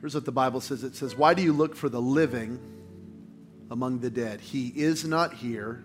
[0.00, 2.60] Here's what the Bible says it says, Why do you look for the living
[3.70, 4.40] among the dead?
[4.40, 5.82] He is not here,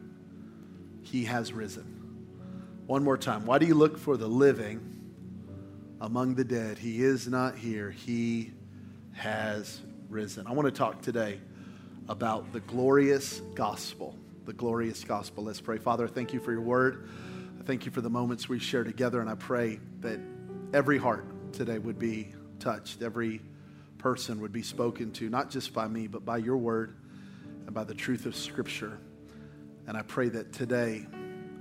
[1.01, 1.83] he has risen.
[2.85, 3.45] One more time.
[3.45, 4.81] Why do you look for the living
[6.01, 6.77] among the dead?
[6.77, 8.51] He is not here, he
[9.13, 10.45] has risen.
[10.47, 11.39] I want to talk today
[12.07, 14.15] about the glorious gospel.
[14.45, 15.45] The glorious gospel.
[15.45, 15.77] Let's pray.
[15.77, 17.07] Father, thank you for your word.
[17.65, 20.19] Thank you for the moments we share together, and I pray that
[20.73, 23.39] every heart today would be touched, every
[24.03, 26.97] person would be spoken to, not just by me, but by your word
[27.65, 28.99] and by the truth of Scripture.
[29.87, 31.07] And I pray that today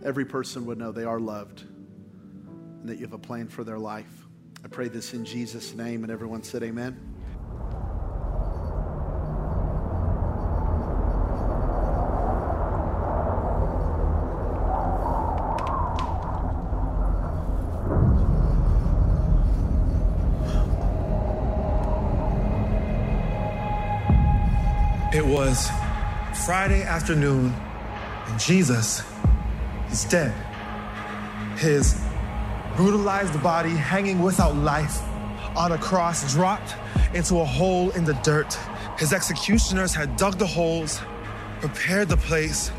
[0.05, 3.79] every person would know they are loved and that you have a plan for their
[3.79, 4.27] life.
[4.65, 7.12] I pray this in Jesus' name, and everyone said, Amen.
[25.15, 25.71] It was
[26.47, 27.55] Friday afternoon,
[28.27, 29.03] and Jesus
[29.91, 30.33] is dead.
[31.59, 32.01] His
[32.77, 35.03] brutalized body hanging without life
[35.55, 36.77] on a cross dropped
[37.13, 38.55] into a hole in the dirt.
[38.99, 40.99] His executioners had dug the holes,
[41.61, 42.73] prepared the place,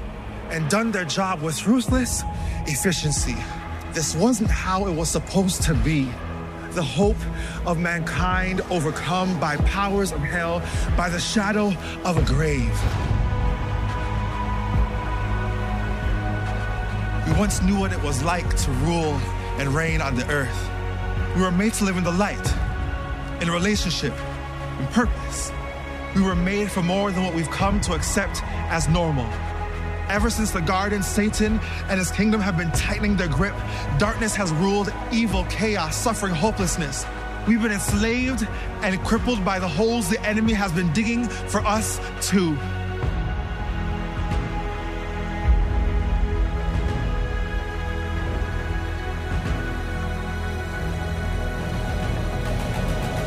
[0.50, 2.24] and done their job with ruthless
[2.66, 3.38] efficiency.
[3.92, 6.10] This wasn't how it was supposed to be
[6.74, 7.18] the hope
[7.66, 10.62] of mankind overcome by powers of hell,
[10.98, 12.78] by the shadow of a grave.
[17.28, 19.14] We once knew what it was like to rule
[19.58, 20.70] and reign on the earth.
[21.36, 22.54] We were made to live in the light,
[23.42, 24.14] in relationship,
[24.80, 25.52] in purpose.
[26.16, 29.28] We were made for more than what we've come to accept as normal.
[30.14, 33.56] Ever since the garden, Satan and his kingdom have been tightening their grip.
[33.98, 37.04] Darkness has ruled evil, chaos, suffering, hopelessness.
[37.48, 38.48] We've been enslaved
[38.84, 42.56] and crippled by the holes the enemy has been digging for us too.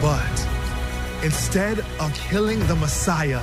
[0.01, 0.49] But
[1.25, 3.43] instead of killing the Messiah,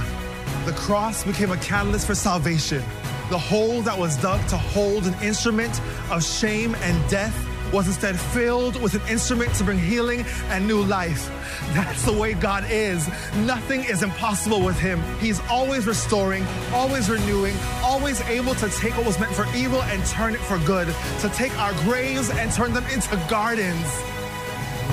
[0.66, 2.81] the cross became a catalyst for salvation.
[3.29, 5.79] The hole that was dug to hold an instrument
[6.11, 10.84] of shame and death was instead filled with an instrument to bring healing and new
[10.84, 11.31] life.
[11.73, 13.07] That's the way God is.
[13.38, 15.01] Nothing is impossible with Him.
[15.19, 20.05] He's always restoring, always renewing, always able to take what was meant for evil and
[20.05, 23.88] turn it for good, to take our graves and turn them into gardens.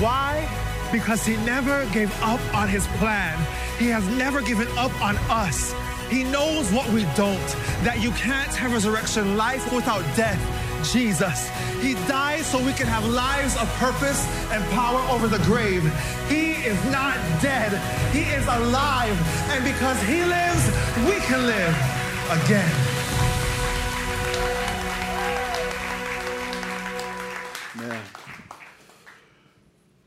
[0.00, 0.48] Why?
[0.90, 3.38] Because He never gave up on His plan.
[3.78, 5.74] He has never given up on us.
[6.10, 7.48] He knows what we don't,
[7.84, 10.40] that you can't have resurrection life without death.
[10.92, 11.48] Jesus.
[11.80, 15.82] He died so we can have lives of purpose and power over the grave.
[16.28, 17.70] He is not dead,
[18.12, 19.16] He is alive.
[19.50, 20.66] And because He lives,
[21.06, 21.74] we can live
[22.42, 22.90] again.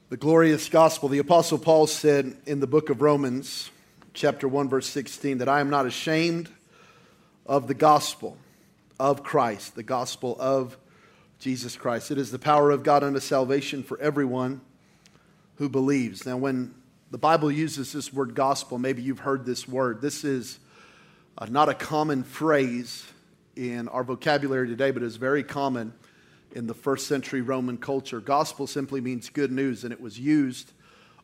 [0.09, 1.09] The glorious gospel.
[1.09, 3.71] The Apostle Paul said in the book of Romans,
[4.13, 6.49] chapter 1, verse 16, that I am not ashamed
[7.45, 8.37] of the gospel
[8.99, 10.77] of Christ, the gospel of
[11.39, 12.11] Jesus Christ.
[12.11, 14.61] It is the power of God unto salvation for everyone
[15.55, 16.25] who believes.
[16.25, 16.75] Now, when
[17.09, 19.99] the Bible uses this word gospel, maybe you've heard this word.
[19.99, 20.59] This is
[21.37, 23.03] uh, not a common phrase
[23.55, 25.93] in our vocabulary today, but is very common
[26.51, 28.19] in the first century Roman culture.
[28.19, 30.71] Gospel simply means good news, and it was used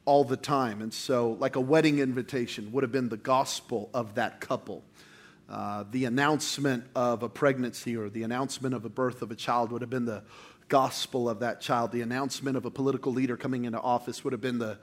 [0.09, 0.81] all the time.
[0.81, 4.83] And so, like a wedding invitation would have been the gospel of that couple.
[5.47, 9.71] Uh, the announcement of a pregnancy or the announcement of a birth of a child
[9.71, 10.23] would have been the
[10.67, 11.91] gospel of that child.
[11.91, 14.79] The announcement of a political leader coming into office would have been the,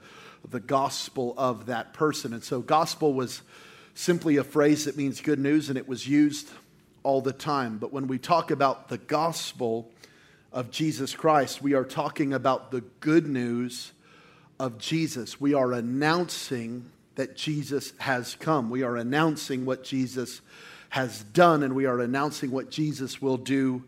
[0.49, 2.31] the gospel of that person.
[2.31, 3.41] And so, gospel was
[3.95, 6.49] simply a phrase that means good news, and it was used
[7.03, 7.79] all the time.
[7.79, 9.91] But when we talk about the gospel
[10.53, 13.91] of Jesus Christ, we are talking about the good news
[14.59, 15.39] of Jesus.
[15.39, 18.69] We are announcing that Jesus has come.
[18.69, 20.41] We are announcing what Jesus
[20.89, 23.83] has done, and we are announcing what Jesus will do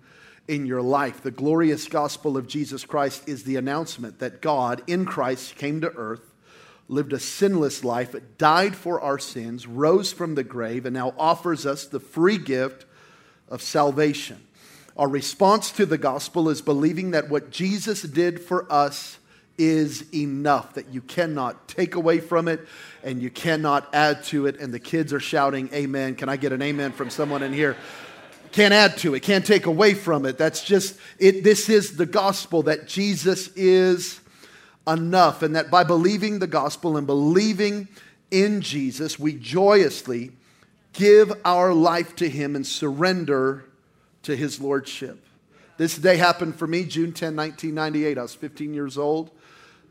[0.48, 1.22] in your life.
[1.22, 5.92] The glorious gospel of Jesus Christ is the announcement that God in Christ came to
[5.92, 6.34] earth,
[6.88, 11.68] lived a sinless life, died for our sins, rose from the grave, and now offers
[11.68, 12.86] us the free gift
[13.48, 14.44] of salvation.
[14.98, 19.19] Our response to the gospel is believing that what Jesus did for us
[19.60, 22.66] is enough, that you cannot take away from it
[23.04, 24.60] and you cannot add to it.
[24.60, 26.16] And the kids are shouting, Amen.
[26.16, 27.76] Can I get an amen from someone in here?
[28.52, 30.38] Can't add to it, can't take away from it.
[30.40, 31.44] That's just it.
[31.44, 34.20] This is the gospel that Jesus is
[34.88, 37.88] enough, and that by believing the gospel and believing
[38.32, 40.32] in Jesus, we joyously
[40.94, 43.66] give our life to Him and surrender
[44.24, 45.24] to His Lordship.
[45.78, 48.18] This day happened for me June 10, 1998.
[48.18, 49.32] I was 15 years old,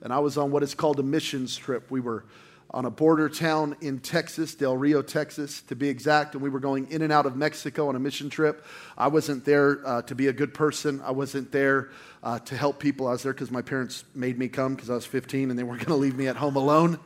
[0.02, 1.90] and I was on what is called a missions trip.
[1.90, 2.24] We were
[2.70, 6.60] on a border town in Texas, Del Rio, Texas, to be exact, and we were
[6.60, 8.64] going in and out of Mexico on a mission trip.
[8.96, 11.00] I wasn't there uh, to be a good person.
[11.02, 11.90] I wasn't there
[12.22, 13.06] uh, to help people.
[13.06, 15.62] I was there because my parents made me come because I was 15 and they
[15.62, 16.98] weren't going to leave me at home alone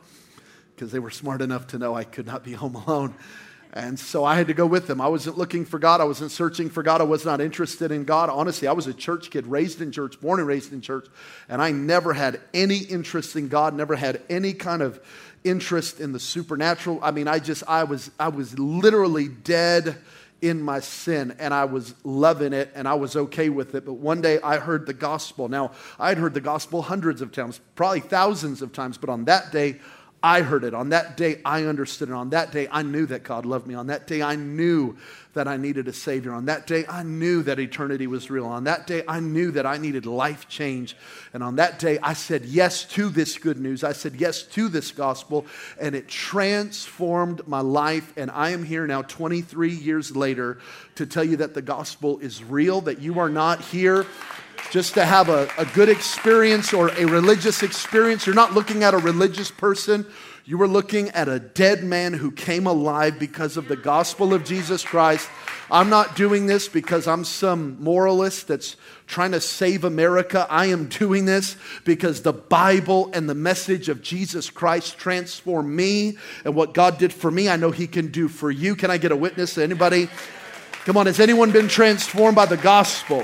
[0.75, 3.15] because they were smart enough to know I could not be home alone.
[3.75, 5.01] And so I had to go with them.
[5.01, 5.99] I wasn't looking for God.
[5.99, 7.01] I wasn't searching for God.
[7.01, 8.29] I was not interested in God.
[8.29, 11.07] Honestly, I was a church kid, raised in church, born and raised in church.
[11.49, 15.01] And I never had any interest in God, never had any kind of
[15.43, 16.99] interest in the supernatural.
[17.01, 19.97] I mean, I just, I was, I was literally dead
[20.39, 23.85] in my sin and I was loving it and I was okay with it.
[23.85, 25.47] But one day I heard the gospel.
[25.47, 29.51] Now, I'd heard the gospel hundreds of times, probably thousands of times, but on that
[29.51, 29.79] day,
[30.25, 30.73] I heard it.
[30.73, 32.13] On that day, I understood it.
[32.13, 33.75] On that day, I knew that God loved me.
[33.75, 34.95] On that day, I knew
[35.33, 36.31] that I needed a Savior.
[36.31, 38.45] On that day, I knew that eternity was real.
[38.45, 40.95] On that day, I knew that I needed life change.
[41.33, 43.83] And on that day, I said yes to this good news.
[43.83, 45.45] I said yes to this gospel,
[45.77, 48.13] and it transformed my life.
[48.15, 50.59] And I am here now, 23 years later,
[50.95, 54.05] to tell you that the gospel is real, that you are not here
[54.71, 58.25] just to have a, a good experience or a religious experience.
[58.25, 60.05] You're not looking at a religious person.
[60.45, 64.43] You were looking at a dead man who came alive because of the gospel of
[64.43, 65.29] Jesus Christ.
[65.71, 68.75] I'm not doing this because I'm some moralist that's
[69.07, 70.45] trying to save America.
[70.49, 71.55] I am doing this
[71.85, 77.13] because the Bible and the message of Jesus Christ transformed me and what God did
[77.13, 78.75] for me, I know He can do for you.
[78.75, 79.57] Can I get a witness?
[79.57, 80.09] Anybody?
[80.83, 83.23] Come on, has anyone been transformed by the gospel?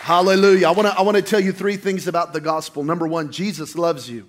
[0.00, 0.66] Hallelujah.
[0.66, 2.82] I want to I wanna tell you three things about the gospel.
[2.82, 4.26] Number one, Jesus loves you.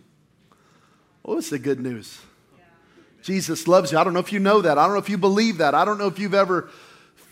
[1.23, 2.19] Oh, it's the good news.
[3.21, 3.97] Jesus loves you.
[3.97, 4.77] I don't know if you know that.
[4.77, 5.73] I don't know if you believe that.
[5.73, 6.69] I don't know if you've ever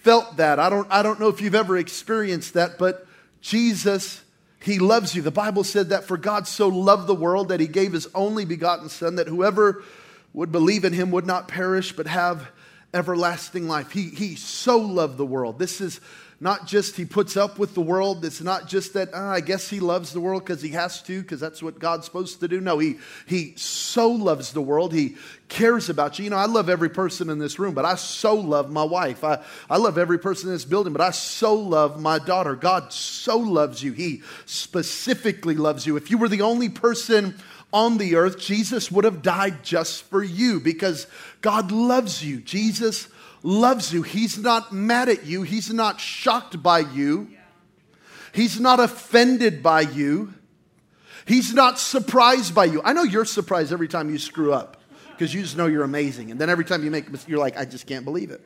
[0.04, 0.58] felt that.
[0.58, 3.06] I don't, I don't know if you've ever experienced that, but
[3.42, 4.24] Jesus,
[4.62, 5.22] He loves you.
[5.22, 8.46] The Bible said that for God so loved the world that He gave His only
[8.46, 9.84] begotten Son, that whoever
[10.32, 12.48] would believe in Him would not perish but have
[12.94, 13.92] everlasting life.
[13.92, 15.60] He, he so loved the world.
[15.60, 16.00] This is
[16.42, 18.24] not just he puts up with the world.
[18.24, 21.22] It's not just that, oh, I guess he loves the world because he has to,
[21.22, 22.62] because that's what God's supposed to do.
[22.62, 24.94] No, he, he so loves the world.
[24.94, 25.18] He
[25.50, 26.24] cares about you.
[26.24, 29.24] You know, I love every person in this room, but I so love my wife.
[29.24, 32.56] I, I love every person in this building, but I so love my daughter.
[32.56, 33.92] God so loves you.
[33.92, 35.98] He specifically loves you.
[35.98, 37.36] If you were the only person
[37.74, 41.06] on the earth, Jesus would have died just for you because
[41.42, 42.40] God loves you.
[42.40, 43.10] Jesus
[43.44, 44.02] loves you.
[44.02, 45.44] He's not mad at you.
[45.44, 47.30] He's not shocked by you.
[48.34, 50.34] He's not offended by you.
[51.26, 52.82] He's not surprised by you.
[52.84, 54.82] I know you're surprised every time you screw up
[55.12, 56.32] because you just know you're amazing.
[56.32, 58.42] And then every time you make you're like, I just can't believe it.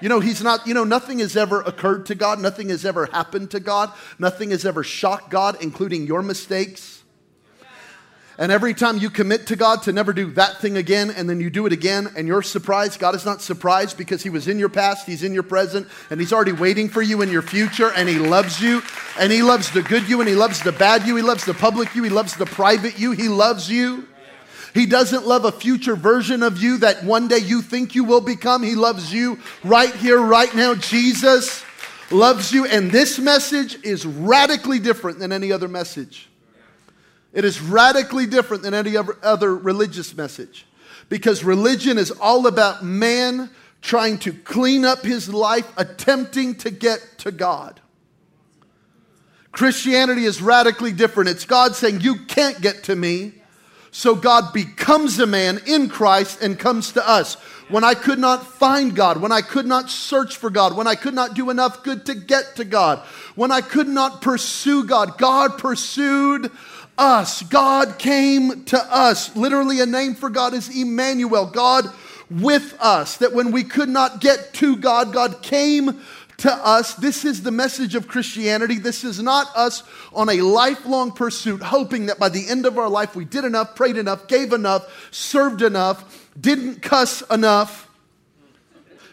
[0.00, 2.40] You know, he's not, you know, nothing has ever occurred to God.
[2.40, 3.92] Nothing has ever happened to God.
[4.18, 6.97] Nothing has ever shocked God, including your mistakes.
[8.40, 11.40] And every time you commit to God to never do that thing again, and then
[11.40, 14.60] you do it again, and you're surprised, God is not surprised because He was in
[14.60, 17.90] your past, He's in your present, and He's already waiting for you in your future,
[17.96, 18.80] and He loves you,
[19.18, 21.54] and He loves the good you, and He loves the bad you, He loves the
[21.54, 24.06] public you, He loves the private you, He loves you.
[24.72, 28.20] He doesn't love a future version of you that one day you think you will
[28.20, 28.62] become.
[28.62, 30.74] He loves you right here, right now.
[30.74, 31.64] Jesus
[32.12, 36.27] loves you, and this message is radically different than any other message.
[37.32, 40.66] It is radically different than any other religious message
[41.08, 47.00] because religion is all about man trying to clean up his life, attempting to get
[47.18, 47.80] to God.
[49.52, 51.30] Christianity is radically different.
[51.30, 53.32] It's God saying, You can't get to me.
[53.90, 57.34] So God becomes a man in Christ and comes to us.
[57.68, 60.94] When I could not find God, when I could not search for God, when I
[60.94, 63.00] could not do enough good to get to God,
[63.34, 66.50] when I could not pursue God, God pursued
[66.98, 67.42] us.
[67.42, 69.34] God came to us.
[69.36, 71.90] Literally, a name for God is Emmanuel, God
[72.30, 73.16] with us.
[73.18, 76.02] That when we could not get to God, God came
[76.38, 76.94] to us.
[76.94, 78.78] This is the message of Christianity.
[78.78, 82.88] This is not us on a lifelong pursuit, hoping that by the end of our
[82.88, 87.88] life we did enough, prayed enough, gave enough, served enough, didn't cuss enough,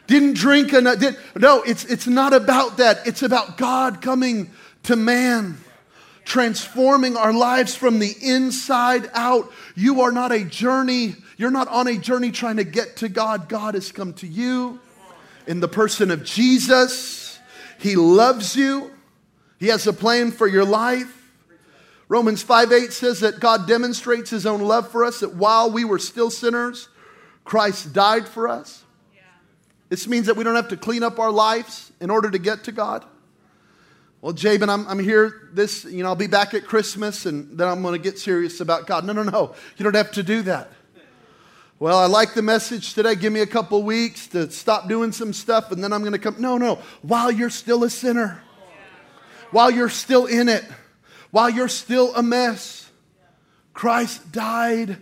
[0.07, 0.99] didn't drink enough.
[0.99, 3.07] Did, no, it's, it's not about that.
[3.07, 4.51] It's about God coming
[4.83, 5.57] to man
[6.25, 9.51] transforming our lives from the inside out.
[9.75, 13.47] You are not a journey, you're not on a journey trying to get to God.
[13.47, 14.79] God has come to you
[15.47, 17.39] in the person of Jesus.
[17.79, 18.91] He loves you,
[19.59, 21.11] He has a plan for your life.
[22.07, 25.85] Romans 5 8 says that God demonstrates his own love for us, that while we
[25.85, 26.87] were still sinners,
[27.43, 28.83] Christ died for us.
[29.89, 32.63] This means that we don't have to clean up our lives in order to get
[32.65, 33.05] to God.
[34.25, 37.67] Well, Jabin, I'm, I'm here this, you know, I'll be back at Christmas and then
[37.67, 39.05] I'm going to get serious about God.
[39.05, 39.53] No, no, no.
[39.77, 40.71] You don't have to do that.
[41.77, 43.13] Well, I like the message today.
[43.13, 46.17] Give me a couple weeks to stop doing some stuff and then I'm going to
[46.17, 46.37] come.
[46.39, 46.79] No, no.
[47.03, 48.41] While you're still a sinner,
[49.51, 50.65] while you're still in it,
[51.29, 52.89] while you're still a mess,
[53.75, 54.97] Christ died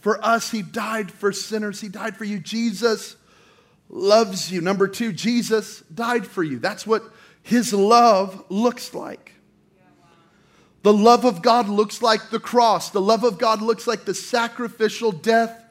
[0.00, 0.50] for us.
[0.50, 1.80] He died for sinners.
[1.80, 2.38] He died for you.
[2.38, 3.16] Jesus
[3.88, 4.60] loves you.
[4.60, 6.58] Number two, Jesus died for you.
[6.58, 7.04] That's what
[7.46, 9.32] his love looks like.
[10.82, 12.90] The love of God looks like the cross.
[12.90, 15.64] The love of God looks like the sacrificial death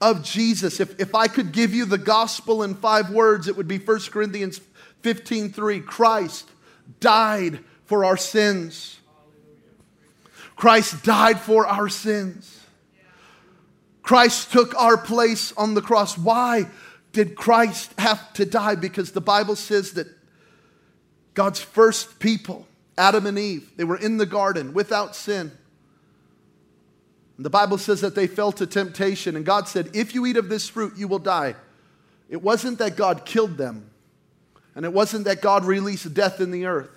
[0.00, 0.80] of Jesus.
[0.80, 4.00] If, if I could give you the gospel in five words, it would be 1
[4.10, 4.62] Corinthians
[5.02, 5.80] 15 3.
[5.80, 6.48] Christ
[6.98, 8.98] died for our sins.
[10.56, 12.58] Christ died for our sins.
[14.02, 16.16] Christ took our place on the cross.
[16.16, 16.68] Why
[17.12, 18.76] did Christ have to die?
[18.76, 20.06] Because the Bible says that
[21.34, 25.52] God's first people, Adam and Eve, they were in the garden without sin.
[27.38, 30.48] The Bible says that they fell to temptation, and God said, If you eat of
[30.48, 31.56] this fruit, you will die.
[32.28, 33.90] It wasn't that God killed them,
[34.74, 36.90] and it wasn't that God released death in the earth.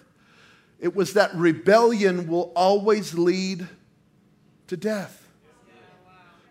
[0.79, 3.67] It was that rebellion will always lead
[4.67, 5.25] to death.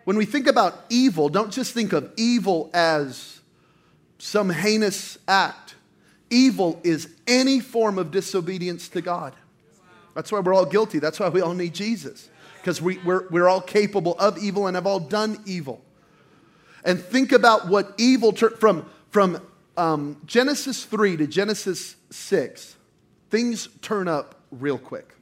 [0.05, 3.41] When we think about evil, don't just think of evil as
[4.19, 5.74] some heinous act.
[6.31, 9.35] Evil is any form of disobedience to God.
[10.15, 10.99] That's why we're all guilty.
[10.99, 12.29] That's why we all need Jesus.
[12.61, 15.83] Because we, we're, we're all capable of evil and have all done evil.
[16.85, 19.41] And think about what evil, ter- from, from
[19.77, 22.77] um, Genesis 3 to Genesis 6,
[23.31, 25.15] things turn up real quick.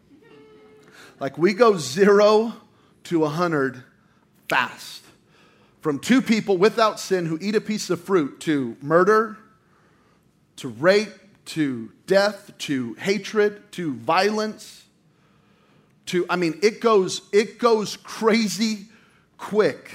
[1.20, 2.52] Like we go zero
[3.04, 3.82] to 100
[4.48, 5.02] fast.
[5.80, 9.36] From two people without sin who eat a piece of fruit to murder,
[10.56, 11.12] to rape,
[11.46, 14.84] to death, to hatred, to violence,
[16.06, 18.86] to I mean it goes it goes crazy
[19.38, 19.90] quick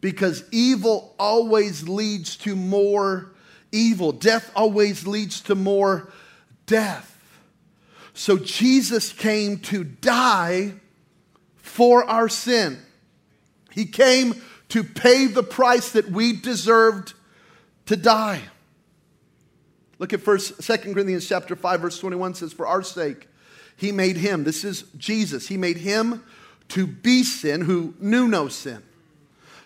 [0.00, 3.32] because evil always leads to more
[3.72, 4.12] evil.
[4.12, 6.12] Death always leads to more
[6.66, 7.12] death.
[8.14, 10.74] So Jesus came to die
[11.56, 12.78] for our sin.
[13.70, 17.12] He came to pay the price that we deserved
[17.86, 18.42] to die.
[19.98, 23.28] Look at first, 2 Corinthians chapter 5, verse 21 says, For our sake,
[23.76, 26.22] he made him, this is Jesus, he made him
[26.68, 28.82] to be sin who knew no sin,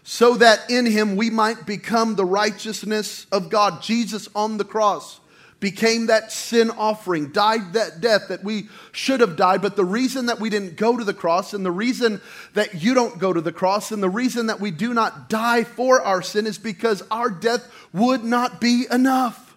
[0.02, 3.82] so that in him we might become the righteousness of God.
[3.82, 5.20] Jesus on the cross
[5.60, 9.60] became that sin offering, died that death that we should have died.
[9.60, 12.20] But the reason that we didn't go to the cross, and the reason
[12.54, 15.64] that you don't go to the cross, and the reason that we do not die
[15.64, 19.49] for our sin is because our death would not be enough.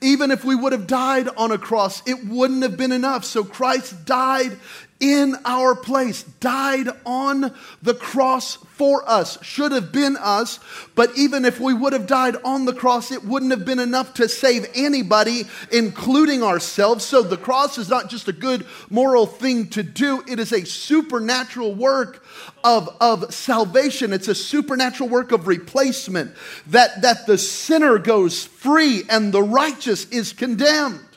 [0.00, 3.24] Even if we would have died on a cross, it wouldn't have been enough.
[3.24, 4.58] So Christ died
[5.04, 10.58] in our place, died on the cross for us, should have been us.
[10.94, 14.14] But even if we would have died on the cross, it wouldn't have been enough
[14.14, 17.04] to save anybody, including ourselves.
[17.04, 20.64] So the cross is not just a good moral thing to do, it is a
[20.64, 22.24] supernatural work
[22.64, 24.10] of, of salvation.
[24.14, 26.34] It's a supernatural work of replacement
[26.68, 31.13] that, that the sinner goes free and the righteous is condemned.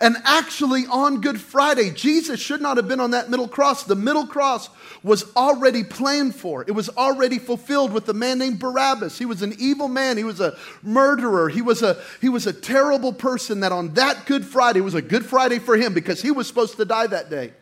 [0.00, 3.82] And actually, on Good Friday, Jesus should not have been on that middle cross.
[3.82, 4.70] The middle cross
[5.02, 9.18] was already planned for, it was already fulfilled with a man named Barabbas.
[9.18, 12.52] He was an evil man, he was a murderer, he was a, he was a
[12.52, 13.60] terrible person.
[13.60, 16.76] That on that Good Friday was a Good Friday for him because he was supposed
[16.76, 17.52] to die that day.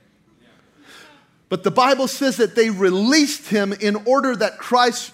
[1.49, 5.13] But the Bible says that they released him in order that Christ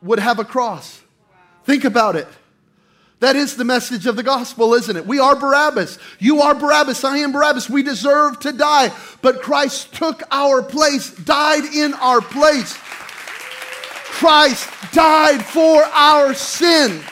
[0.00, 1.02] would have a cross.
[1.64, 2.28] Think about it.
[3.20, 5.06] That is the message of the gospel, isn't it?
[5.06, 5.98] We are Barabbas.
[6.18, 7.04] You are Barabbas.
[7.04, 7.68] I am Barabbas.
[7.68, 8.90] We deserve to die.
[9.20, 12.76] But Christ took our place, died in our place.
[12.76, 17.02] Christ died for our sin.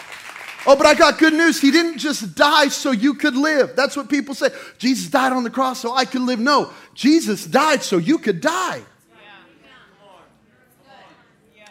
[0.67, 1.61] Oh, but I got good news.
[1.61, 3.77] He didn't just die so you could live.
[3.77, 4.49] That's what people say.
[4.79, 6.39] Jesus died on the cross so I could live.
[6.39, 8.83] No, Jesus died so you could die.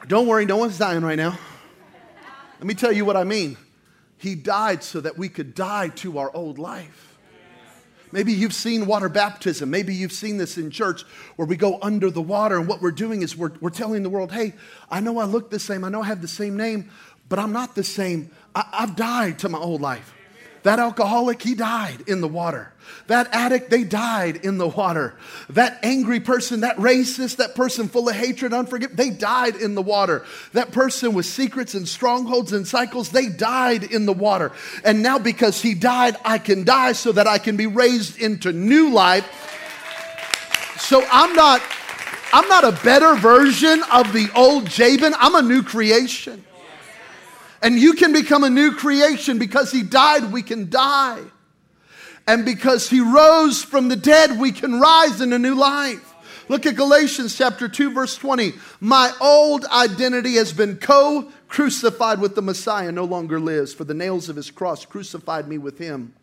[0.07, 1.37] Don't worry, no one's dying right now.
[2.59, 3.57] Let me tell you what I mean.
[4.17, 7.17] He died so that we could die to our old life.
[8.11, 9.69] Maybe you've seen water baptism.
[9.69, 11.03] Maybe you've seen this in church
[11.35, 14.09] where we go under the water, and what we're doing is we're, we're telling the
[14.09, 14.53] world, hey,
[14.89, 16.89] I know I look the same, I know I have the same name,
[17.27, 18.31] but I'm not the same.
[18.55, 20.13] I, I've died to my old life.
[20.63, 22.73] That alcoholic, he died in the water.
[23.07, 25.15] That addict, they died in the water.
[25.49, 29.81] That angry person, that racist, that person full of hatred, unforgiveness, they died in the
[29.81, 30.25] water.
[30.53, 34.51] That person with secrets and strongholds and cycles, they died in the water.
[34.83, 38.51] And now, because he died, I can die so that I can be raised into
[38.51, 39.25] new life.
[40.79, 41.61] So I'm not.
[42.33, 45.13] I'm not a better version of the old Jabin.
[45.17, 46.43] I'm a new creation.
[47.61, 51.21] And you can become a new creation because he died, we can die.
[52.27, 56.13] And because he rose from the dead, we can rise in a new life.
[56.49, 58.53] Look at Galatians chapter 2, verse 20.
[58.79, 63.93] My old identity has been co crucified with the Messiah, no longer lives, for the
[63.93, 66.13] nails of his cross crucified me with him.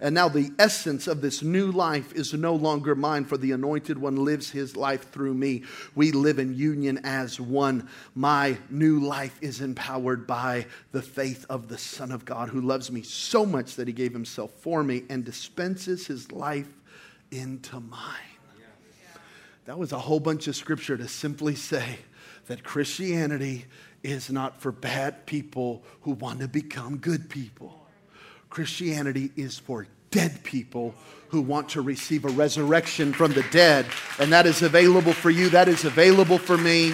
[0.00, 3.98] And now the essence of this new life is no longer mine, for the anointed
[3.98, 5.62] one lives his life through me.
[5.94, 7.88] We live in union as one.
[8.14, 12.90] My new life is empowered by the faith of the Son of God, who loves
[12.90, 16.72] me so much that he gave himself for me and dispenses his life
[17.30, 18.00] into mine.
[19.66, 21.98] That was a whole bunch of scripture to simply say
[22.46, 23.66] that Christianity
[24.02, 27.81] is not for bad people who want to become good people.
[28.52, 30.94] Christianity is for dead people
[31.30, 33.86] who want to receive a resurrection from the dead.
[34.18, 35.48] And that is available for you.
[35.48, 36.92] That is available for me.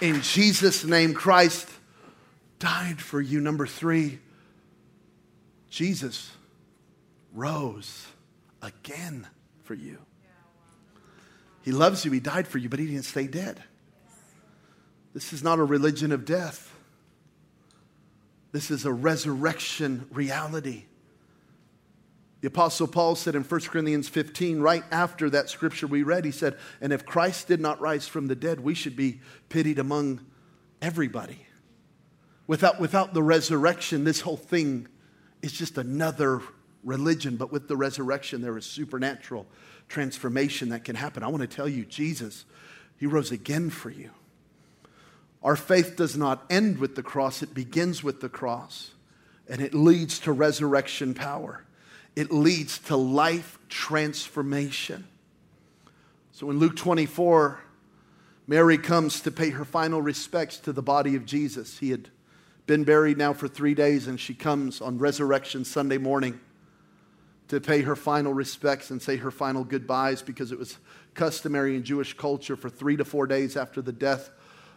[0.00, 1.68] In Jesus' name, Christ
[2.58, 3.40] died for you.
[3.40, 4.18] Number three,
[5.70, 6.32] Jesus
[7.32, 8.08] rose
[8.60, 9.28] again
[9.62, 9.98] for you.
[11.62, 12.10] He loves you.
[12.10, 13.62] He died for you, but he didn't stay dead.
[15.14, 16.73] This is not a religion of death.
[18.54, 20.84] This is a resurrection reality.
[22.40, 26.30] The Apostle Paul said in 1 Corinthians 15, right after that scripture we read, he
[26.30, 30.20] said, And if Christ did not rise from the dead, we should be pitied among
[30.80, 31.48] everybody.
[32.46, 34.86] Without, without the resurrection, this whole thing
[35.42, 36.40] is just another
[36.84, 37.36] religion.
[37.36, 39.46] But with the resurrection, there is supernatural
[39.88, 41.24] transformation that can happen.
[41.24, 42.44] I want to tell you, Jesus,
[42.98, 44.10] He rose again for you.
[45.44, 48.92] Our faith does not end with the cross, it begins with the cross,
[49.46, 51.64] and it leads to resurrection power.
[52.16, 55.06] It leads to life transformation.
[56.32, 57.60] So in Luke 24,
[58.46, 61.78] Mary comes to pay her final respects to the body of Jesus.
[61.78, 62.08] He had
[62.66, 66.40] been buried now for three days, and she comes on Resurrection Sunday morning
[67.48, 70.78] to pay her final respects and say her final goodbyes because it was
[71.12, 74.30] customary in Jewish culture for three to four days after the death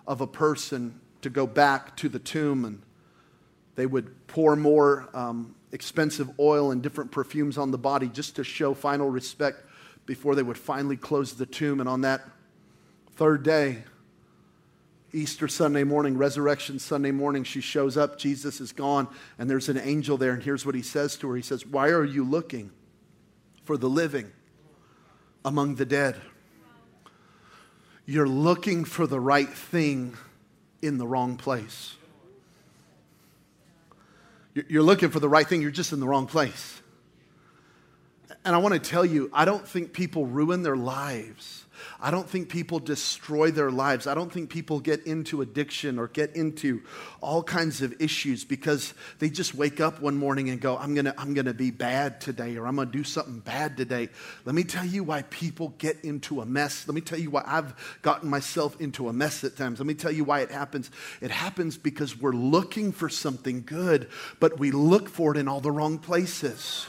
[0.07, 2.81] of a person to go back to the tomb and
[3.75, 8.43] they would pour more um, expensive oil and different perfumes on the body just to
[8.43, 9.63] show final respect
[10.05, 11.79] before they would finally close the tomb.
[11.79, 12.21] And on that
[13.15, 13.83] third day,
[15.13, 18.17] Easter Sunday morning, Resurrection Sunday morning, she shows up.
[18.17, 20.33] Jesus is gone, and there's an angel there.
[20.33, 22.71] And here's what he says to her He says, Why are you looking
[23.63, 24.31] for the living
[25.45, 26.15] among the dead?
[28.07, 30.15] You're looking for the right thing
[30.81, 31.93] in the wrong place.
[34.53, 36.81] You're looking for the right thing, you're just in the wrong place.
[38.47, 41.65] And I want to tell you, I don't think people ruin their lives
[41.99, 44.07] I don't think people destroy their lives.
[44.07, 46.81] I don't think people get into addiction or get into
[47.21, 51.05] all kinds of issues because they just wake up one morning and go, I'm going
[51.05, 54.09] to I'm going to be bad today or I'm going to do something bad today.
[54.45, 56.87] Let me tell you why people get into a mess.
[56.87, 59.79] Let me tell you why I've gotten myself into a mess at times.
[59.79, 60.91] Let me tell you why it happens.
[61.21, 65.61] It happens because we're looking for something good, but we look for it in all
[65.61, 66.87] the wrong places.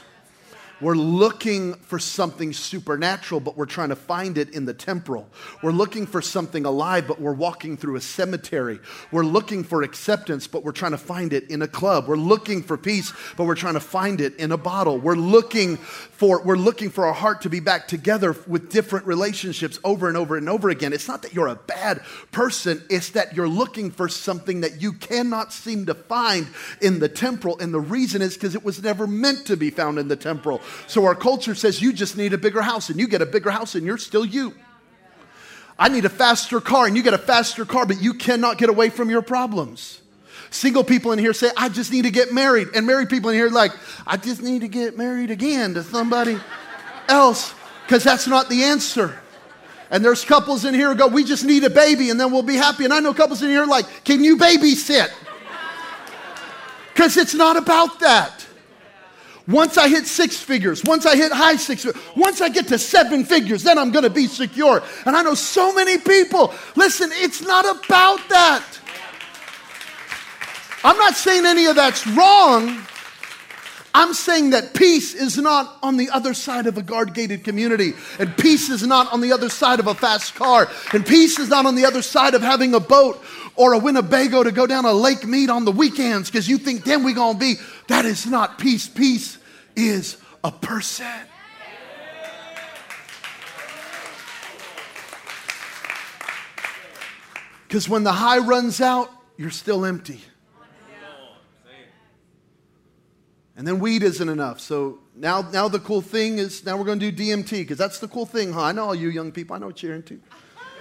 [0.81, 5.27] We're looking for something supernatural, but we're trying to find it in the temporal.
[5.61, 8.79] We're looking for something alive, but we're walking through a cemetery.
[9.11, 12.07] We're looking for acceptance, but we're trying to find it in a club.
[12.07, 14.97] We're looking for peace, but we're trying to find it in a bottle.
[14.97, 19.79] We're looking for we're looking for our heart to be back together with different relationships
[19.83, 20.93] over and over and over again.
[20.93, 24.93] It's not that you're a bad person, it's that you're looking for something that you
[24.93, 26.47] cannot seem to find
[26.81, 29.99] in the temporal, and the reason is because it was never meant to be found
[29.99, 30.61] in the temporal.
[30.87, 33.51] So our culture says you just need a bigger house, and you get a bigger
[33.51, 34.53] house, and you're still you.
[35.77, 38.69] I need a faster car, and you get a faster car, but you cannot get
[38.69, 40.01] away from your problems.
[40.51, 42.69] Single people in here say, I just need to get married.
[42.75, 43.71] And married people in here, like,
[44.05, 46.37] I just need to get married again to somebody
[47.07, 47.53] else,
[47.85, 49.19] because that's not the answer.
[49.91, 52.43] And there's couples in here who go, We just need a baby and then we'll
[52.43, 52.83] be happy.
[52.85, 55.09] And I know couples in here like, Can you babysit?
[56.93, 58.45] Because it's not about that.
[59.49, 62.77] Once I hit six figures, once I hit high six figures, once I get to
[62.77, 64.83] seven figures, then I'm to be secure.
[65.07, 68.63] And I know so many people, listen, it's not about that.
[70.83, 72.85] I'm not saying any of that's wrong.
[73.93, 77.93] I'm saying that peace is not on the other side of a guard gated community,
[78.19, 81.49] and peace is not on the other side of a fast car, and peace is
[81.49, 83.21] not on the other side of having a boat
[83.55, 86.83] or a Winnebago to go down a Lake Mead on the weekends because you think
[86.83, 87.55] then we're gonna be.
[87.87, 88.87] That is not peace.
[88.87, 89.37] Peace
[89.75, 91.07] is a person.
[97.67, 100.23] Because when the high runs out, you're still empty.
[103.59, 104.61] And then weed isn't enough.
[104.61, 107.99] So now, now the cool thing is now we're going to do DMT because that's
[107.99, 108.63] the cool thing, huh?
[108.63, 109.53] I know all you young people.
[109.53, 110.17] I know what you're into.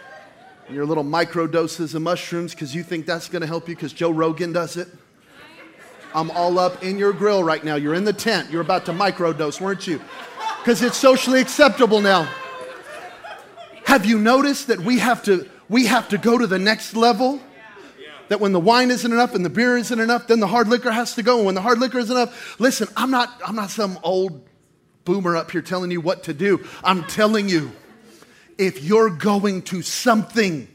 [0.71, 3.93] Your little micro doses of mushrooms because you think that's going to help you because
[3.93, 4.87] Joe Rogan does it.
[6.15, 7.75] I'm all up in your grill right now.
[7.75, 8.49] You're in the tent.
[8.49, 10.01] You're about to microdose, weren't you?
[10.61, 12.33] Because it's socially acceptable now.
[13.87, 17.41] Have you noticed that we have to we have to go to the next level.
[18.29, 20.91] That when the wine isn't enough and the beer isn't enough, then the hard liquor
[20.91, 21.39] has to go.
[21.39, 24.47] And when the hard liquor isn't enough, listen, I'm not, I'm not some old
[25.05, 26.67] boomer up here telling you what to do.
[26.85, 27.73] I'm telling you,
[28.59, 30.69] if you're going to something,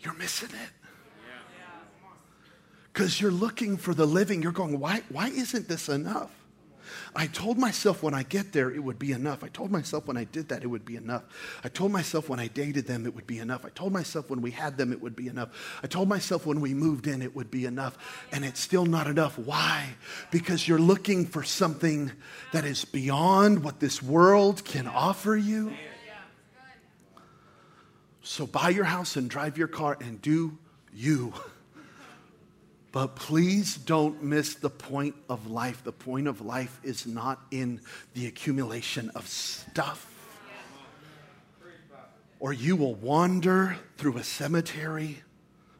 [0.00, 0.70] you're missing it.
[2.92, 4.42] Because you're looking for the living.
[4.42, 6.30] You're going, why, why isn't this enough?
[7.14, 9.42] I told myself when I get there, it would be enough.
[9.44, 11.24] I told myself when I did that, it would be enough.
[11.64, 13.64] I told myself when I dated them, it would be enough.
[13.64, 15.80] I told myself when we had them, it would be enough.
[15.82, 17.98] I told myself when we moved in, it would be enough.
[18.32, 19.38] And it's still not enough.
[19.38, 19.94] Why?
[20.30, 22.12] Because you're looking for something
[22.52, 25.72] that is beyond what this world can offer you.
[28.22, 30.58] So buy your house and drive your car and do
[30.92, 31.32] you.
[32.92, 35.84] But please don't miss the point of life.
[35.84, 37.80] The point of life is not in
[38.14, 40.06] the accumulation of stuff.
[42.40, 45.22] Or you will wander through a cemetery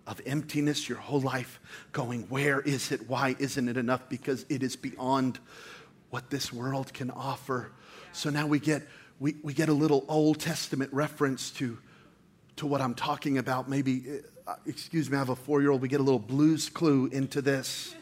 [0.06, 1.58] of emptiness your whole life,
[1.92, 3.08] going, Where is it?
[3.08, 4.08] Why isn't it enough?
[4.08, 5.38] Because it is beyond
[6.10, 7.72] what this world can offer.
[8.12, 8.82] So now we get,
[9.18, 11.78] we, we get a little Old Testament reference to,
[12.56, 13.68] to what I'm talking about.
[13.68, 15.82] Maybe uh, excuse me, I have a four year old.
[15.82, 17.94] We get a little blues clue into this.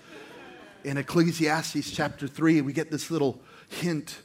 [0.84, 4.18] In Ecclesiastes chapter 3, we get this little hint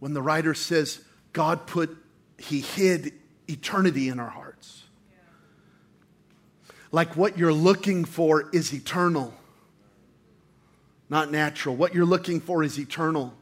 [0.00, 1.00] when the writer says,
[1.32, 1.96] God put,
[2.38, 3.12] He hid
[3.48, 4.82] eternity in our hearts.
[6.92, 9.34] Like what you're looking for is eternal,
[11.08, 11.74] not natural.
[11.74, 13.34] What you're looking for is eternal,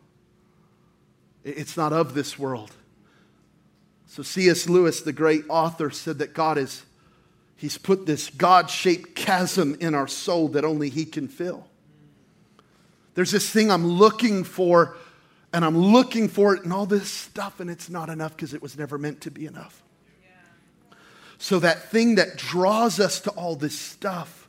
[1.45, 2.71] it's not of this world.
[4.07, 4.69] So, C.S.
[4.69, 6.85] Lewis, the great author, said that God is
[7.63, 11.69] He's put this God shaped chasm in our soul that only He can fill.
[13.15, 14.97] There's this thing I'm looking for,
[15.53, 18.61] and I'm looking for it and all this stuff, and it's not enough because it
[18.61, 19.81] was never meant to be enough.
[21.39, 24.49] So, that thing that draws us to all this stuff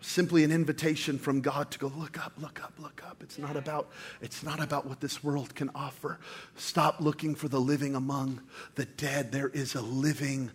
[0.00, 3.22] was simply an invitation from God to go look up, look up, look up.
[3.22, 3.88] It's not about,
[4.20, 6.18] it's not about what this world can offer.
[6.56, 8.42] Stop looking for the living among
[8.74, 9.32] the dead.
[9.32, 10.50] There is a living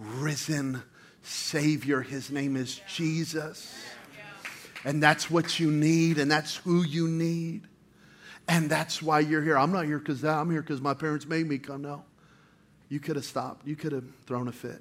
[0.00, 0.82] risen
[1.22, 2.00] Savior.
[2.00, 3.74] His name is Jesus.
[4.84, 7.66] And that's what you need, and that's who you need.
[8.48, 9.58] And that's why you're here.
[9.58, 11.82] I'm not here because I'm here because my parents made me come.
[11.82, 12.02] No.
[12.88, 13.66] You could have stopped.
[13.66, 14.80] You could have thrown a fit.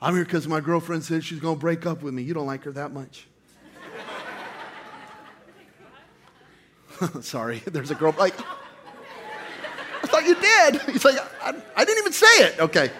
[0.00, 2.22] I'm here because my girlfriend said she's going to break up with me.
[2.22, 3.26] You don't like her that much.
[7.20, 10.80] Sorry, there's a girl like, I thought you did.
[10.92, 12.60] He's like, I, I didn't even say it.
[12.60, 12.90] Okay.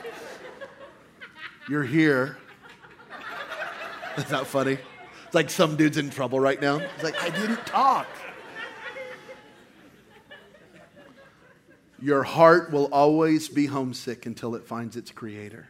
[1.73, 2.37] You're here.
[4.15, 4.77] That's not funny?
[5.25, 6.81] It's like some dude's in trouble right now.
[6.81, 8.07] He's like, I didn't talk.
[11.99, 15.67] Your heart will always be homesick until it finds its creator.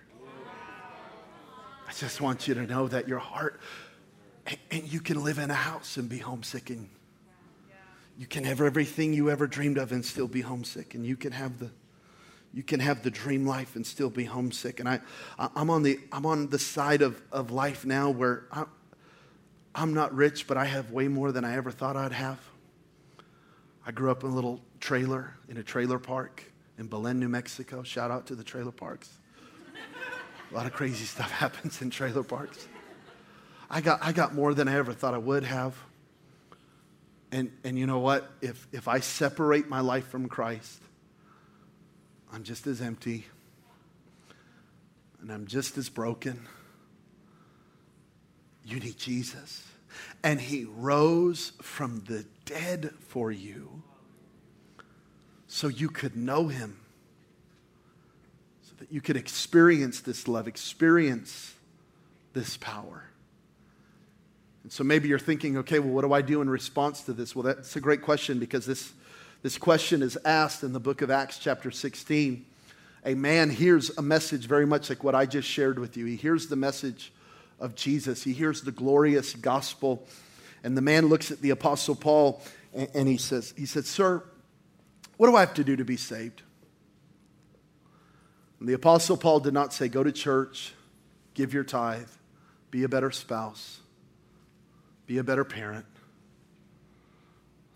[1.86, 3.60] I just want you to know that your heart,
[4.72, 6.88] and you can live in a house and be homesick, and
[8.18, 11.30] you can have everything you ever dreamed of and still be homesick, and you can
[11.30, 11.70] have the
[12.54, 14.78] you can have the dream life and still be homesick.
[14.80, 15.00] And I,
[15.38, 18.64] I'm, on the, I'm on the side of, of life now where I,
[19.74, 22.38] I'm not rich, but I have way more than I ever thought I'd have.
[23.86, 26.44] I grew up in a little trailer, in a trailer park
[26.78, 27.82] in Belen, New Mexico.
[27.82, 29.10] Shout out to the trailer parks.
[30.50, 32.68] A lot of crazy stuff happens in trailer parks.
[33.70, 35.74] I got, I got more than I ever thought I would have.
[37.30, 38.30] And, and you know what?
[38.42, 40.82] If, if I separate my life from Christ,
[42.32, 43.26] I'm just as empty
[45.20, 46.46] and I'm just as broken.
[48.64, 49.66] You need Jesus.
[50.22, 53.82] And he rose from the dead for you
[55.46, 56.80] so you could know him,
[58.62, 61.54] so that you could experience this love, experience
[62.32, 63.04] this power.
[64.62, 67.36] And so maybe you're thinking, okay, well, what do I do in response to this?
[67.36, 68.92] Well, that's a great question because this,
[69.42, 72.46] this question is asked in the book of Acts, chapter 16.
[73.04, 76.06] A man hears a message very much like what I just shared with you.
[76.06, 77.12] He hears the message
[77.58, 80.06] of Jesus, he hears the glorious gospel.
[80.64, 82.40] And the man looks at the Apostle Paul
[82.72, 84.22] and, and he says, he said, Sir,
[85.16, 86.42] what do I have to do to be saved?
[88.60, 90.72] And the Apostle Paul did not say, Go to church,
[91.34, 92.08] give your tithe,
[92.70, 93.80] be a better spouse,
[95.06, 95.86] be a better parent,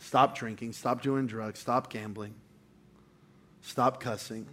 [0.06, 2.32] stop drinking, stop doing drugs, stop gambling,
[3.60, 4.46] stop cussing,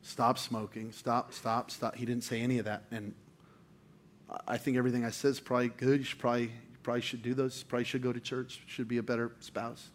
[0.00, 1.94] stop smoking, stop, stop, stop.
[1.94, 2.84] He didn't say any of that.
[2.90, 3.14] And
[4.48, 6.00] I think everything I said is probably good.
[6.00, 7.58] You should probably, you probably should do those.
[7.58, 8.62] You Probably should go to church.
[8.66, 9.90] Should be a better spouse.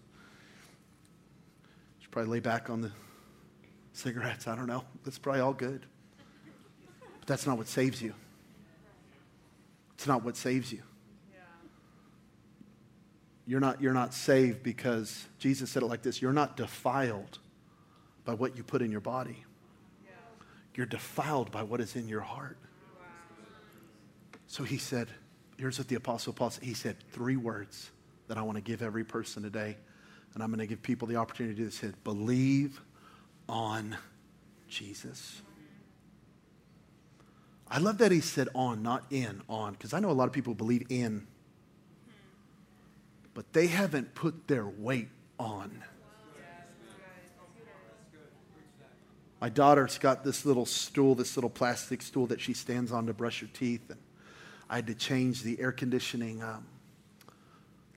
[2.00, 2.92] Should probably lay back on the
[3.94, 4.48] cigarettes.
[4.48, 4.84] I don't know.
[5.06, 5.88] That's probably all good.
[7.20, 8.14] But that's not what saves you.
[9.96, 10.84] It's not what saves you.
[13.48, 17.40] You're not, you're not saved because Jesus said it like this you're not defiled
[18.26, 19.44] by what you put in your body,
[20.76, 22.58] you're defiled by what is in your heart.
[24.48, 25.08] So he said,
[25.58, 26.64] here's what the Apostle Paul said.
[26.64, 27.90] He said three words
[28.28, 29.78] that I want to give every person today.
[30.34, 31.80] And I'm going to give people the opportunity to do this.
[31.80, 32.82] He said, believe
[33.50, 33.98] on
[34.68, 35.42] Jesus.
[37.70, 40.34] I love that he said on, not in, on, because I know a lot of
[40.34, 41.28] people believe in,
[43.38, 45.84] but they haven't put their weight on.
[49.40, 53.14] My daughter's got this little stool, this little plastic stool that she stands on to
[53.14, 53.92] brush her teeth.
[53.92, 54.00] And
[54.68, 56.66] I had to change the air conditioning um,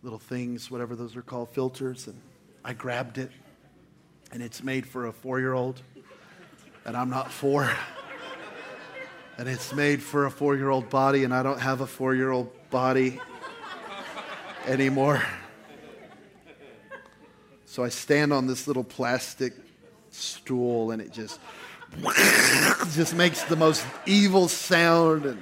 [0.02, 2.06] little things, whatever those are called, filters.
[2.06, 2.20] And
[2.62, 3.30] I grabbed it,
[4.32, 5.80] and it's made for a four year old,
[6.84, 7.70] and I'm not four.
[9.38, 12.14] And it's made for a four year old body, and I don't have a four
[12.14, 13.18] year old body
[14.66, 15.22] anymore.
[17.66, 19.52] So I stand on this little plastic
[20.10, 21.38] stool, and it just
[22.94, 25.40] just makes the most evil sound and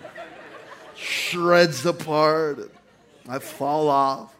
[0.95, 2.59] shreds apart.
[2.59, 2.71] And
[3.29, 4.35] I fall off.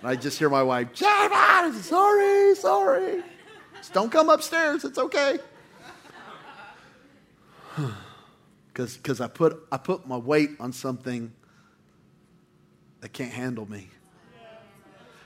[0.00, 3.22] And I just hear my wife, Jabin, sorry, sorry.
[3.76, 4.84] Just don't come upstairs.
[4.84, 5.38] It's okay.
[8.72, 11.32] Because I put, I put my weight on something
[13.00, 13.88] that can't handle me.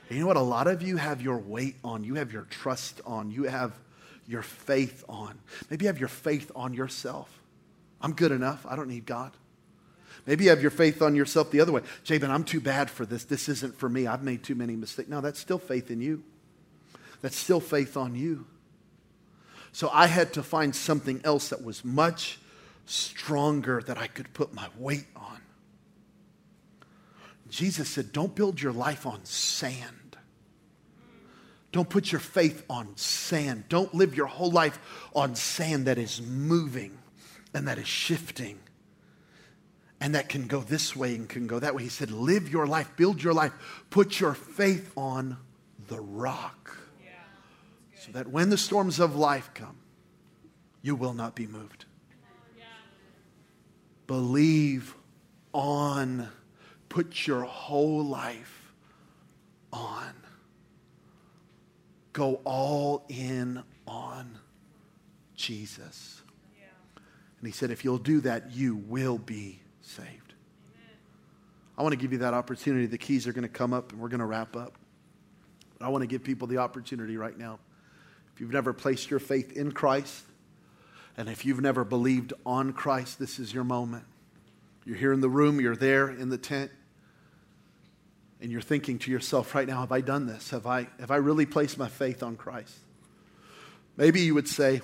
[0.09, 0.37] And you know what?
[0.37, 3.73] A lot of you have your weight on, you have your trust on, you have
[4.27, 5.37] your faith on.
[5.69, 7.29] Maybe you have your faith on yourself.
[8.01, 8.65] I'm good enough.
[8.67, 9.31] I don't need God.
[10.25, 11.81] Maybe you have your faith on yourself the other way.
[12.03, 13.25] Jabin, I'm too bad for this.
[13.25, 14.07] This isn't for me.
[14.07, 15.09] I've made too many mistakes.
[15.09, 16.23] No, that's still faith in you.
[17.21, 18.45] That's still faith on you.
[19.71, 22.39] So I had to find something else that was much
[22.85, 25.34] stronger that I could put my weight on.
[27.49, 30.17] Jesus said, Don't build your life on sand.
[31.71, 33.65] Don't put your faith on sand.
[33.67, 34.79] Don't live your whole life
[35.13, 36.97] on sand that is moving
[37.53, 38.59] and that is shifting
[39.99, 41.83] and that can go this way and can go that way.
[41.83, 43.51] He said, Live your life, build your life,
[43.89, 45.37] put your faith on
[45.87, 46.77] the rock.
[47.99, 49.77] So that when the storms of life come,
[50.83, 51.85] you will not be moved.
[54.05, 54.93] Believe
[55.53, 56.29] on,
[56.89, 58.73] put your whole life
[59.71, 60.13] on.
[62.13, 64.37] Go all in on
[65.35, 66.21] Jesus.
[66.57, 66.65] Yeah.
[67.39, 70.07] And he said, if you'll do that, you will be saved.
[70.07, 70.97] Amen.
[71.77, 72.85] I want to give you that opportunity.
[72.85, 74.77] The keys are going to come up and we're going to wrap up.
[75.77, 77.59] But I want to give people the opportunity right now.
[78.33, 80.23] If you've never placed your faith in Christ,
[81.17, 84.05] and if you've never believed on Christ, this is your moment.
[84.85, 86.71] You're here in the room, you're there in the tent,
[88.39, 90.51] and you're thinking to yourself right now, have I done this?
[90.51, 92.77] Have I, have I really placed my faith on Christ?
[93.97, 94.81] Maybe you would say,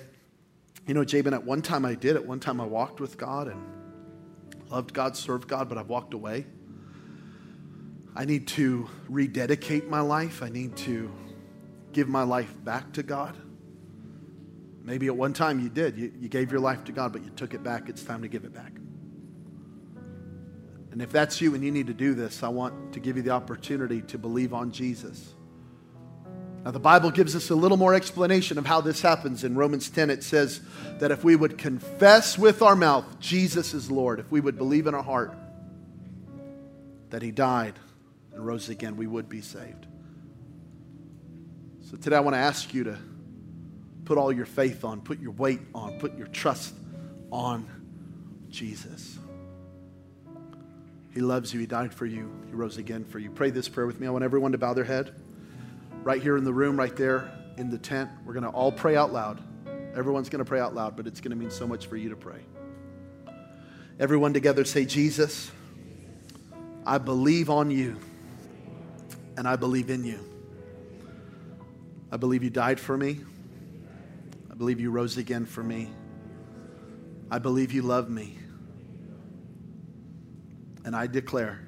[0.86, 2.16] you know, Jabin, at one time I did.
[2.16, 3.62] At one time I walked with God and
[4.70, 6.46] loved God, served God, but I've walked away.
[8.16, 10.42] I need to rededicate my life.
[10.42, 11.12] I need to
[11.92, 13.36] give my life back to God.
[14.82, 15.96] Maybe at one time you did.
[15.96, 17.88] You, you, gave your life to God, but you took it back.
[17.88, 18.72] It's time to give it back.
[20.92, 23.22] And if that's you and you need to do this, I want to give you
[23.22, 25.34] the opportunity to believe on Jesus.
[26.64, 29.42] Now, the Bible gives us a little more explanation of how this happens.
[29.42, 30.60] In Romans 10, it says
[31.00, 34.86] that if we would confess with our mouth Jesus is Lord, if we would believe
[34.86, 35.34] in our heart
[37.08, 37.74] that He died
[38.34, 39.86] and rose again, we would be saved.
[41.90, 42.98] So today I want to ask you to
[44.04, 46.74] put all your faith on, put your weight on, put your trust
[47.30, 47.66] on
[48.50, 49.11] Jesus.
[51.12, 51.60] He loves you.
[51.60, 52.30] He died for you.
[52.46, 53.30] He rose again for you.
[53.30, 54.06] Pray this prayer with me.
[54.06, 55.14] I want everyone to bow their head.
[56.02, 58.96] Right here in the room, right there in the tent, we're going to all pray
[58.96, 59.40] out loud.
[59.94, 62.08] Everyone's going to pray out loud, but it's going to mean so much for you
[62.08, 62.40] to pray.
[64.00, 65.50] Everyone together say, Jesus,
[66.86, 67.98] I believe on you
[69.36, 70.18] and I believe in you.
[72.10, 73.20] I believe you died for me.
[74.50, 75.90] I believe you rose again for me.
[77.30, 78.38] I believe you love me.
[80.84, 81.60] And I declare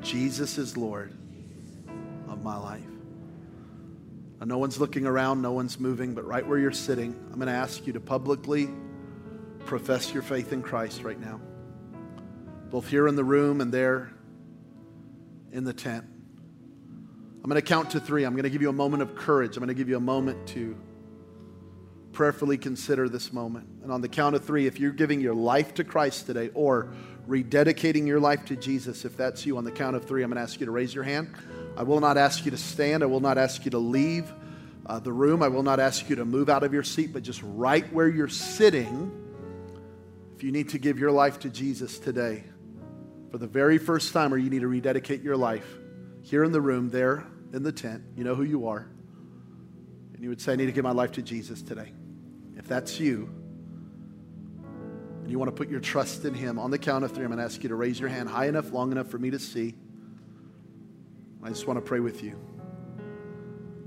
[0.00, 1.12] Jesus is Lord
[2.28, 2.82] of my life.
[4.40, 7.46] Now, no one's looking around, no one's moving, but right where you're sitting, I'm going
[7.46, 8.68] to ask you to publicly
[9.66, 11.40] profess your faith in Christ right now,
[12.70, 14.10] both here in the room and there
[15.52, 16.04] in the tent.
[17.42, 18.24] I'm going to count to three.
[18.24, 19.56] I'm going to give you a moment of courage.
[19.56, 20.76] I'm going to give you a moment to
[22.12, 23.66] prayerfully consider this moment.
[23.82, 26.92] And on the count of three, if you're giving your life to Christ today or
[27.28, 30.36] rededicating your life to Jesus, if that's you, on the count of three, I'm going
[30.36, 31.34] to ask you to raise your hand.
[31.76, 33.02] I will not ask you to stand.
[33.02, 34.32] I will not ask you to leave
[34.86, 35.42] uh, the room.
[35.42, 38.08] I will not ask you to move out of your seat, but just right where
[38.08, 39.10] you're sitting,
[40.36, 42.44] if you need to give your life to Jesus today
[43.30, 45.66] for the very first time or you need to rededicate your life,
[46.22, 48.88] here in the room, there in the tent, you know who you are.
[50.14, 51.92] And you would say, I need to give my life to Jesus today.
[52.56, 53.28] If that's you,
[55.22, 57.30] and you want to put your trust in Him, on the count of three, I'm
[57.30, 59.38] going to ask you to raise your hand high enough, long enough for me to
[59.38, 59.74] see.
[61.42, 62.38] I just want to pray with you.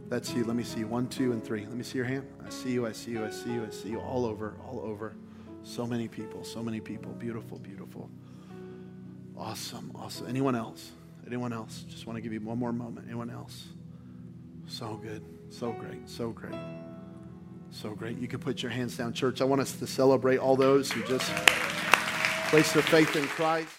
[0.08, 0.44] That's you.
[0.44, 0.84] Let me see.
[0.84, 1.66] One, two, and three.
[1.66, 2.28] Let me see your hand.
[2.46, 2.86] I see you.
[2.86, 3.26] I see you.
[3.26, 3.66] I see you.
[3.66, 4.00] I see you.
[4.00, 4.56] All over.
[4.68, 5.16] All over.
[5.64, 6.44] So many people.
[6.44, 7.12] So many people.
[7.14, 7.58] Beautiful.
[7.60, 8.10] Beautiful.
[9.38, 9.92] Awesome.
[9.96, 10.28] Awesome.
[10.28, 10.92] Anyone else?
[11.26, 11.86] Anyone else?
[11.90, 13.08] Just want to give you one more moment.
[13.08, 13.66] Anyone else?
[14.68, 15.24] So good.
[15.50, 16.08] So great.
[16.08, 16.54] So great.
[17.82, 18.18] So great.
[18.20, 19.42] You can put your hands down, church.
[19.42, 21.30] I want us to celebrate all those who just
[22.50, 23.76] place their faith in Christ.